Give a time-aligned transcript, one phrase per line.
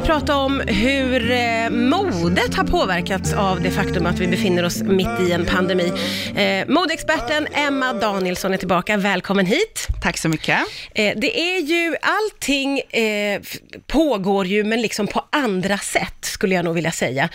[0.00, 4.82] vi prata om hur eh, modet har påverkats av det faktum att vi befinner oss
[4.82, 5.92] mitt i en pandemi.
[6.36, 8.96] Eh, modeexperten Emma Danielsson är tillbaka.
[8.96, 9.86] Välkommen hit.
[10.02, 10.58] Tack så mycket.
[10.94, 13.40] Eh, det är ju, allting eh,
[13.86, 17.28] pågår ju, men liksom på andra sätt, skulle jag nog vilja säga.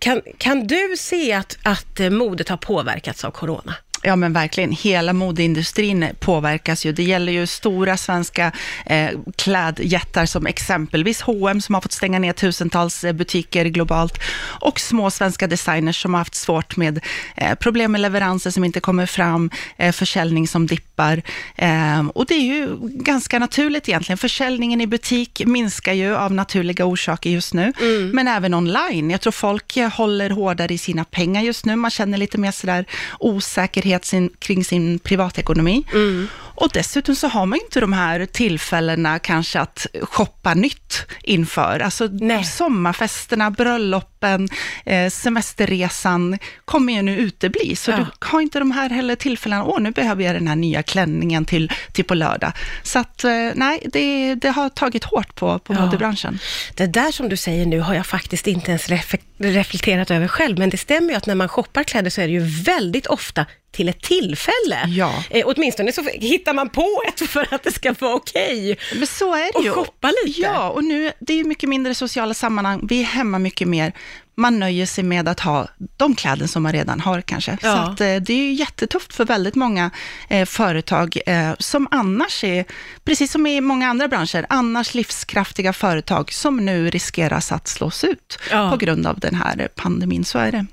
[0.00, 3.74] Kan, kan du se att, att modet har påverkats av corona?
[4.02, 6.92] Ja men verkligen, hela modeindustrin påverkas ju.
[6.92, 8.52] Det gäller ju stora svenska
[8.86, 14.20] eh, klädjättar som exempelvis H&M som har fått stänga ner tusentals eh, butiker globalt
[14.60, 17.00] och små svenska designers som har haft svårt med
[17.36, 21.22] eh, problem med leveranser som inte kommer fram, eh, försäljning som dippar.
[21.56, 24.18] Eh, och det är ju ganska naturligt egentligen.
[24.18, 27.72] Försäljningen i butik minskar ju av naturliga orsaker just nu,
[28.12, 29.10] men även online.
[29.10, 31.76] Jag tror folk eh, håller hårdare i sina pengar just nu.
[31.76, 32.84] Man känner lite mer sådär
[33.18, 35.84] osäkerhet sin, kring sin privatekonomi.
[35.92, 36.28] Mm.
[36.60, 41.80] Och dessutom så har man ju inte de här tillfällena kanske att shoppa nytt inför.
[41.80, 42.44] Alltså Nej.
[42.44, 44.48] sommarfesterna, bröllopen,
[44.86, 47.76] eh, semesterresan kommer ju nu utebli.
[47.76, 47.96] Så Ja.
[47.96, 51.44] du har inte de här heller tillfällena, åh nu behöver jag den här nya klänningen
[51.44, 52.52] till, till på lördag.
[52.82, 55.80] Så att eh, nej, det, det har tagit hårt på, på Ja.
[55.84, 56.38] modebranschen.
[56.74, 60.58] Det där som du säger nu har jag faktiskt inte ens ref- reflekterat över själv,
[60.58, 63.46] men det stämmer ju att när man shoppar kläder så är det ju väldigt ofta
[63.72, 64.78] till ett tillfälle.
[64.86, 65.24] Ja.
[65.30, 68.78] Eh, åtminstone så hittar man på ett för att det ska vara okej.
[68.98, 69.70] Men så är det Och ju.
[69.70, 70.40] shoppa lite.
[70.40, 72.86] Ja, och nu, det är ju mycket mindre sociala sammanhang.
[72.88, 73.92] Vi är hemma mycket mer.
[74.38, 77.50] Man nöjer sig med att ha de kläder som man redan har kanske.
[77.60, 77.72] Så Ja.
[77.76, 79.90] att, eh, det är ju jättetufft för väldigt många
[80.28, 82.64] eh, företag eh, som annars är,
[83.04, 88.38] precis som i många andra branscher, annars livskraftiga företag som nu riskeras att slås ut
[88.50, 88.70] Ja.
[88.70, 90.24] på grund av den här pandemin.
[90.24, 90.66] Så är det.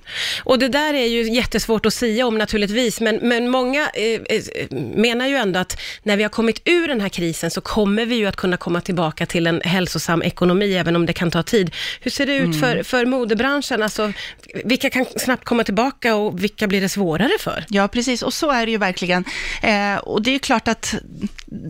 [0.44, 4.78] Och det där är ju jättesvårt att säga om naturligtvis, men, men många eh, eh,
[4.96, 8.16] menar ju ändå att när vi har kommit ur den här krisen så kommer vi
[8.16, 11.72] ju att kunna komma tillbaka till en hälsosam ekonomi, även om det kan ta tid.
[12.02, 13.55] Hur ser det ut för, för modebranschen?
[13.56, 14.14] Alltså,
[14.66, 17.66] vilka kan snabbt komma tillbaka och vilka blir det svårare för?
[17.70, 18.22] Ja, precis.
[18.22, 19.26] Och så är det ju verkligen.
[19.62, 20.96] Eh, och det är ju klart att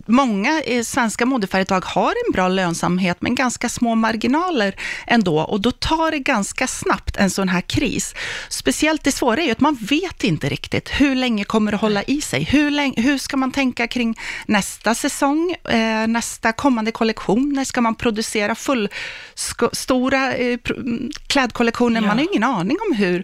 [0.06, 4.76] många eh, svenska modeföretag har en bra lönsamhet, men ganska små marginaler
[5.08, 5.40] ändå.
[5.40, 8.16] Och då tar det ganska snabbt en sån här kris.
[8.50, 12.04] Speciellt det svåra är ju att man vet inte riktigt hur länge kommer det hålla
[12.04, 12.44] i sig.
[12.44, 17.54] Hur, länge, hur ska man tänka kring nästa säsong, eh, nästa kommande kollektion?
[17.54, 20.60] När ska man producera fullstora eh,
[21.28, 22.02] klädkollektioner klädkollektioner?
[22.02, 22.08] Ja.
[22.08, 23.24] Man har ingen aning om hur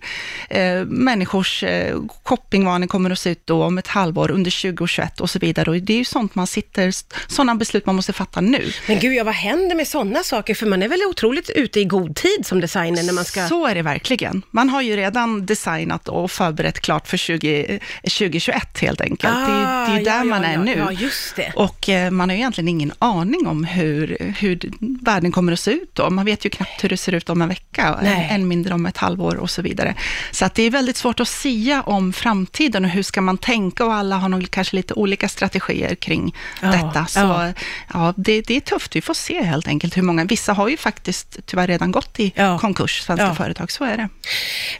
[0.49, 5.29] eh, människors eh, shoppingvanor kommer att se ut då om ett halvår, under 2021 och
[5.29, 5.69] så vidare.
[5.71, 6.91] Och det är ju sånt man sitter,
[7.27, 8.71] sådana beslut man måste fatta nu.
[8.87, 10.53] Men gud, ja, vad händer med sådana saker?
[10.55, 13.47] För man är väl otroligt ute i god tid som designer när man ska...
[13.47, 14.41] Så är det verkligen.
[14.51, 19.33] Man har ju redan designat och förberett klart för 20, 2021 helt enkelt.
[19.33, 20.75] det, är- det är ju där Ah, ja, man är nu.
[20.77, 21.51] Ja, just det.
[21.55, 24.59] Och eh, man har ju egentligen ingen aning om hur, hur
[25.05, 26.09] världen kommer att se ut då.
[26.09, 28.27] Man vet ju knappt hur det ser ut om en vecka, Nej.
[28.31, 29.95] Än mindre om ett halvår och så vidare.
[30.31, 33.85] Så att det är väldigt svårt att sia om framtiden och hur ska man tänka
[33.85, 37.05] och alla har nog kanske lite olika strategier kring Ja, detta.
[37.05, 37.53] Så ja.
[37.93, 38.95] ja, det, det är tufft.
[38.95, 42.33] Vi får se helt enkelt hur många, vissa har ju faktiskt tyvärr redan gått i
[42.35, 42.59] Ja.
[42.59, 44.09] konkurs, svenska företag, så är det.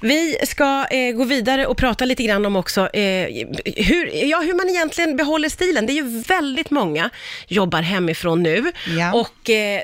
[0.01, 3.28] Vi ska eh, gå vidare och prata lite grann om också eh,
[3.75, 5.85] hur, ja, hur man egentligen behåller stilen.
[5.85, 7.09] Det är ju väldigt många
[7.47, 8.72] jobbar hemifrån nu
[9.13, 9.81] och eh,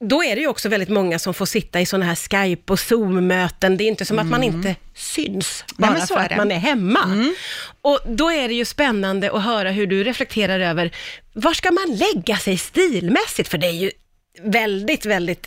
[0.00, 2.80] då är det ju också väldigt många som får sitta i sådana här Skype och
[3.02, 3.76] Zoom-möten.
[3.76, 6.06] Det är inte som att man inte syns bara Mm.
[6.06, 7.32] så för att man är hemma.
[7.82, 10.90] Och då är det ju spännande att höra hur du reflekterar över,
[11.32, 13.48] var ska man lägga sig stilmässigt?
[13.48, 13.90] För det är ju
[14.40, 15.46] väldigt, väldigt,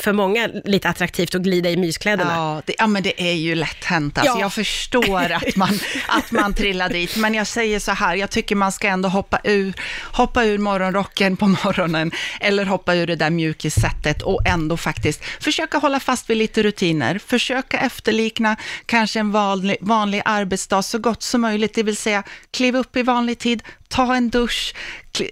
[0.00, 2.32] för många, lite attraktivt att glida i myskläderna.
[2.34, 4.18] Ja, det, ja, men det är ju lätt hänt.
[4.18, 4.40] Alltså, Ja.
[4.40, 8.56] Jag förstår att man, att man trillar dit, men jag säger så här, jag tycker
[8.56, 9.74] man ska ändå hoppa ur,
[10.12, 12.10] hoppa ur morgonrocken på morgonen,
[12.40, 17.18] eller hoppa ur det där mjukissättet och ändå faktiskt försöka hålla fast vid lite rutiner,
[17.18, 22.78] försöka efterlikna kanske en vanlig, vanlig arbetsdag så gott som möjligt, det vill säga kliva
[22.78, 24.74] upp i vanlig tid, ta en dusch,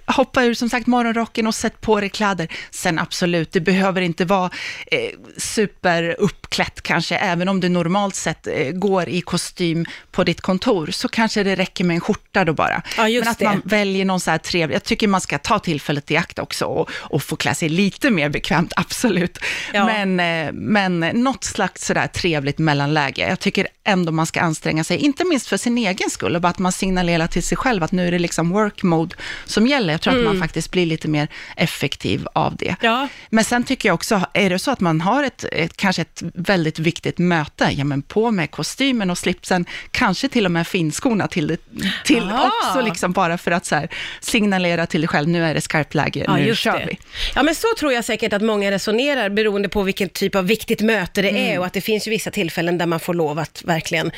[0.06, 2.48] hoppa ur som sagt morgonrocken och sätt på dig kläder.
[2.70, 4.50] Sen absolut, det behöver inte vara
[4.86, 4.98] eh,
[5.36, 11.08] superuppklätt kanske, även om du normalt sett eh, går i kostym på ditt kontor, så
[11.08, 12.82] kanske det räcker med en skjorta då bara.
[12.96, 13.44] Ja, just Men att det.
[13.44, 16.64] man väljer någon så här trevlig, jag tycker man ska ta tillfället i akt också
[16.64, 19.38] och, och få klä sig lite mer bekvämt, absolut.
[19.72, 19.86] Ja.
[19.86, 23.28] Men, eh, men något slags sådär trevligt mellanläge.
[23.28, 26.48] Jag tycker ändå man ska anstränga sig, inte minst för sin egen skull, och bara
[26.48, 29.94] att man signalerar till sig själv att nu är det liksom work mode som gäller.
[29.94, 32.76] Jag tror att man faktiskt blir lite mer effektiv av det.
[32.80, 33.08] Ja.
[33.30, 36.22] Men sen tycker jag också, är det så att man har ett, ett kanske ett
[36.34, 41.28] väldigt viktigt möte, ja men på med kostymen och slipsen, kanske till och med finskorna
[41.28, 41.56] till, det,
[42.04, 42.46] till Ah.
[42.70, 43.88] också, liksom bara för att så här,
[44.20, 46.86] signalera till dig själv, nu är det skarpt läge, Ja, nu kör det.
[46.90, 46.98] vi.
[47.34, 50.80] Ja, men så tror jag säkert att många resonerar beroende på vilken typ av viktigt
[50.80, 51.42] möte det Mm.
[51.52, 54.10] är och att det finns ju vissa tillfällen där man får lov att verkligen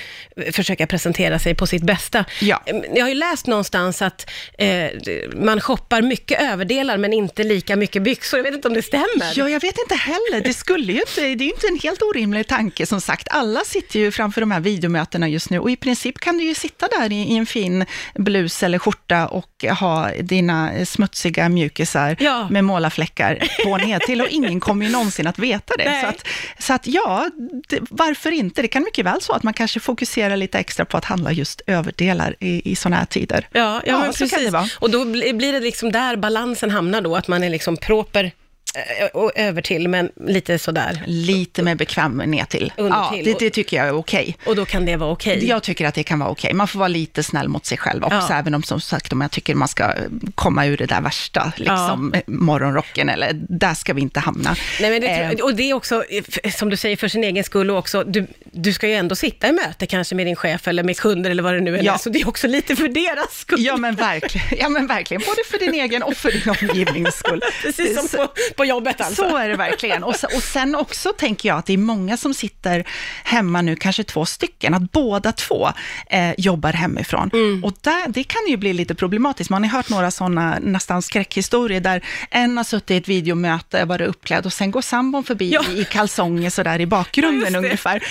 [0.52, 2.24] försöka presentera sig på sitt bästa.
[2.40, 2.62] Ja.
[2.66, 4.15] Eh, Jag har ju läst någonstans att
[4.58, 4.90] eh,
[5.34, 8.38] man shoppar mycket överdelar men inte lika mycket byxor.
[8.38, 9.32] Jag vet inte om det stämmer.
[9.34, 10.40] Ja, jag vet inte heller.
[10.44, 13.28] Det skulle ju inte, det är ju inte en helt orimlig tanke som sagt.
[13.30, 16.54] Alla sitter ju framför de här videomötena just nu och i princip kan du ju
[16.54, 17.84] sitta där i, i en fin
[18.14, 22.48] blus eller skjorta och ha dina smutsiga mjukisar Ja.
[22.50, 25.84] med målarfläckar på till och ingen kommer ju någonsin att veta det.
[25.84, 26.02] Nej.
[26.02, 26.26] Så att,
[26.58, 27.30] så att ja,
[27.68, 28.62] det, varför inte?
[28.62, 31.60] Det kan mycket väl så att man kanske fokuserar lite extra på att handla just
[31.66, 33.48] överdelar i, i sådana här tider.
[33.52, 34.76] Ja, ja, men precis.
[34.78, 38.32] Och då bli- blir det liksom där balansen hamnar då, att man är liksom proper
[39.12, 41.02] och över till, men lite sådär.
[41.06, 42.72] Lite mer bekväm ner till.
[42.76, 44.36] Ja, det, det tycker jag är okej.
[44.46, 45.46] Och då kan det vara okej.
[45.48, 46.52] Jag tycker att det kan vara okej.
[46.54, 48.38] Man får vara lite snäll mot sig själv också, Ja.
[48.38, 49.92] även om som sagt om jag tycker man ska
[50.34, 54.56] komma ur det där värsta, liksom eh, morgonrocken, eller där ska vi inte hamna.
[54.80, 56.04] Nej, men det, Eh, och det är också,
[56.42, 59.14] eh, som du säger, för sin egen skull och också, du, du ska ju ändå
[59.14, 61.84] sitta i möte kanske med din chef eller med kunder eller vad det nu än
[61.84, 61.94] Ja.
[61.94, 63.64] är, så det är också lite för deras skull.
[63.64, 67.40] Ja men, verkligen, ja, men verkligen, både för din egen och för din omgivnings skull.
[67.62, 69.28] Precis som på, på jobbet alltså.
[69.28, 70.02] Så är det verkligen.
[70.04, 72.84] Och, så, och sen också tänker jag att det är många som sitter
[73.24, 75.68] hemma nu, kanske två stycken, att båda två
[76.10, 77.30] eh, jobbar hemifrån.
[77.32, 77.64] Mm.
[77.64, 79.50] Och där, det kan ju bli lite problematiskt.
[79.50, 84.08] Man har hört några sådana nästan skräckhistorier där en har suttit i ett videomöte, varit
[84.08, 85.64] uppklädd och sen går sambon förbi Ja.
[85.76, 87.58] i kalsonger sådär i Ja, bakgrunden det.
[87.58, 88.02] ungefär.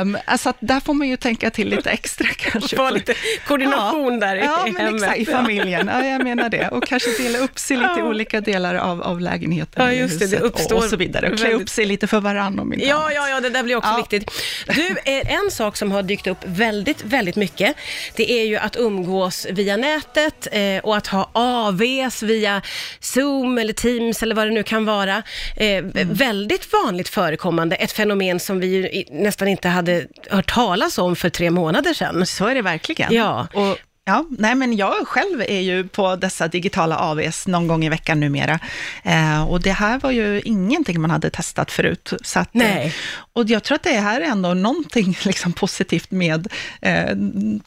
[0.00, 2.76] Um, alltså att där får man ju tänka till lite extra kanske.
[2.76, 3.14] Få lite
[3.46, 5.02] koordination där i, Ja, men hemmet.
[5.02, 5.90] exakt, i familjen.
[5.92, 6.68] Ja, jag menar det.
[6.68, 8.04] Och kanske dela upp sig lite i Ja.
[8.04, 9.71] olika delar av, av lägenheten.
[9.76, 10.26] Ja, just det.
[10.26, 11.30] Det uppstår och, så vidare.
[11.30, 13.12] Och klä väldigt- upp sig lite för varandra om inte Ja, annat.
[13.14, 13.96] ja, ja, det där blir också Ja.
[13.96, 14.30] viktigt.
[14.66, 17.76] Du, eh, en sak som har dykt upp väldigt, väldigt mycket,
[18.16, 22.62] det är ju att umgås via nätet eh, och att ha AVs via
[23.00, 25.22] Zoom eller Teams eller vad det nu kan vara.
[25.56, 31.16] Eh, Väldigt vanligt förekommande, ett fenomen som vi ju nästan inte hade hört talas om
[31.16, 32.26] för tre månader sedan.
[32.26, 33.14] Så är det verkligen.
[33.14, 33.46] Ja.
[33.54, 37.88] Och, ja, nej men jag själv är ju på dessa digitala AVs någon gång i
[37.88, 38.58] veckan numera.
[39.02, 42.12] Eh, och det här var ju ingenting man hade testat förut.
[42.22, 42.86] Så att, Nej.
[42.86, 42.92] Eh,
[43.32, 46.46] och jag tror att det här är ändå någonting liksom positivt med
[46.80, 47.16] eh,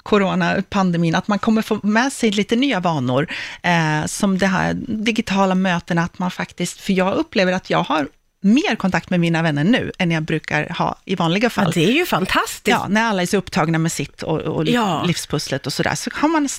[0.04, 3.28] coronapandemin, att man kommer få med sig lite nya vanor,
[3.64, 8.08] eh, som det här digitala mötena, att man faktiskt, för jag upplever att jag har
[8.45, 11.65] mer kontakt med mina vänner nu än jag brukar ha i vanliga fall.
[11.65, 12.68] Ja, det är ju fantastiskt.
[12.68, 15.03] Ja, när alla är så upptagna med sitt och, och Ja.
[15.03, 16.50] livspusslet och sådär, så har man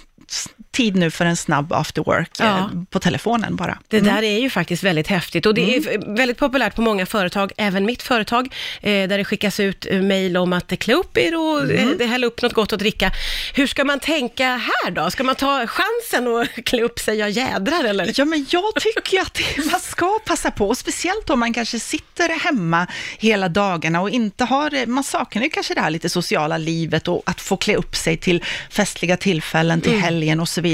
[0.77, 2.59] tid nu för en snabb after work Ja.
[2.59, 3.79] eh, på telefonen bara.
[3.89, 7.07] Det där är ju faktiskt väldigt häftigt och det är f- väldigt populärt på många
[7.07, 11.19] företag, även mitt företag, eh, där det skickas ut eh, mejl om att klä upp
[11.19, 11.67] er och
[11.99, 13.13] det hälla upp något gott att dricka.
[13.55, 15.11] Hur ska man tänka här då?
[15.11, 18.13] Ska man ta chansen och klä upp sig, ja jädrar eller?
[18.15, 19.41] Ja, men jag tycker att
[19.71, 22.87] man ska passa på, och speciellt om man kanske sitter hemma
[23.19, 27.23] hela dagarna och inte har, man saknar ju kanske det här lite sociala livet och
[27.27, 30.66] att få klä upp sig till festliga tillfällen, till helgen och så vidare.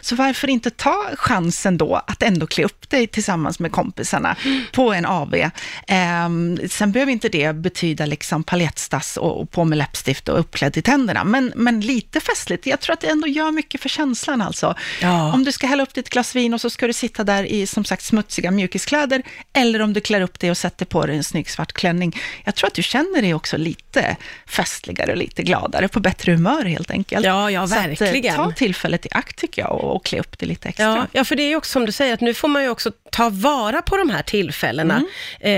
[0.00, 4.36] Så varför inte ta chansen då att ändå klä upp dig tillsammans med kompisarna
[4.72, 5.50] på en AV.
[5.86, 10.76] Ehm, sen behöver inte det betyda liksom paljettstass och, och på med läppstift och uppklädd
[10.76, 12.66] i tänderna, men, men lite festligt.
[12.66, 14.74] Jag tror att det ändå gör mycket för känslan alltså.
[15.02, 15.32] Ja.
[15.32, 17.66] Om du ska hälla upp ditt glas vin och så ska du sitta där i
[17.66, 21.24] som sagt smutsiga mjukiskläder, eller om du klär upp dig och sätter på dig en
[21.24, 22.16] snygg svart klänning.
[22.44, 24.16] Jag tror att du känner dig också lite
[24.46, 27.26] festligare och lite gladare, på bättre humör helt enkelt.
[27.26, 28.36] Ja, ja, Så att, eh, verkligen.
[28.36, 30.84] ta tillfället i akt tycker jag och, och klä upp dig lite extra.
[30.86, 32.68] Ja, ja, för det är ju också som du säger, att nu får man ju
[32.68, 35.06] också ta vara på de här tillfällena, Mm.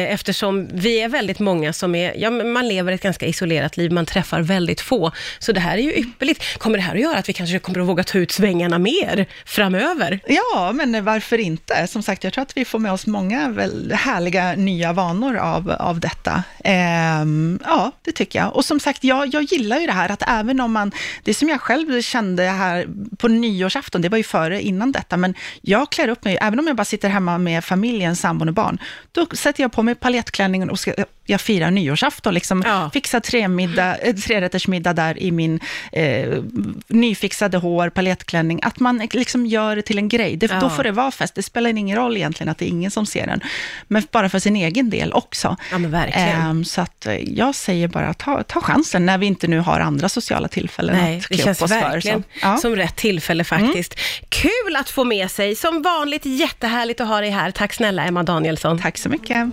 [0.09, 3.93] eh, eftersom vi är väldigt många som är, ja, man lever ett ganska isolerat liv,
[3.93, 5.13] man träffar väldigt få.
[5.39, 6.59] Så det här är ju ypperligt.
[6.59, 9.27] Kommer det här att göra att vi kanske kommer att våga ta ut svängarna mer
[9.45, 10.21] framöver?
[10.27, 11.87] Ja, men varför inte?
[11.87, 15.71] Som sagt, jag tror att vi får med oss många väl härliga nya vanor av,
[15.71, 16.43] av detta.
[16.65, 18.57] Ehm, ja, det tycker jag.
[18.57, 20.93] Och som sagt, jag, jag gillar ju det här att även om man,
[21.25, 22.87] det som jag själv kände här
[23.19, 26.67] på nyårsafton, det var ju före, innan detta, men jag klär upp mig, även om
[26.67, 28.79] jag bara sitter hemma med familjen, sambon och barn,
[29.13, 30.93] då sätter jag på mig paljettklänningen och ska,
[31.27, 32.91] jag firar nyårsafton, liksom Ja.
[32.93, 35.61] fixa tremiddag, eh, trerättersmiddag där i min
[35.93, 36.43] eh,
[36.89, 40.37] nyfixade hår, paljettklänning, att man liksom gör det till en grej.
[40.37, 40.61] Det, Ja.
[40.61, 41.35] Då får det vara fest.
[41.35, 43.41] Det spelar ingen roll egentligen att det är ingen som ser den,
[43.89, 45.57] men bara för sin egen del också.
[45.71, 46.41] Ja, men verkligen.
[46.41, 49.81] Ehm, så att eh, jag säger bara, ta, ta chansen när vi inte nu har
[49.81, 52.01] andra sociala tillfällen Nej, att klä upp oss för.
[52.01, 52.57] Så, ja.
[52.57, 53.99] som rätt tillfälle tillfälle faktiskt.
[54.29, 57.51] Kul att få med sig, som vanligt jättehärligt att ha dig här.
[57.51, 58.79] Tack snälla Emma Danielsson.
[58.79, 59.49] Tack så mycket.